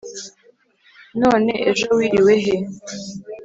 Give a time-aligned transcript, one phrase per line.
[1.21, 2.57] none ejo wiriwe he